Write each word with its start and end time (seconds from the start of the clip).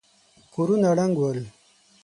کورونه 0.53 0.89
ړنګ 0.97 1.15
ول. 1.19 1.39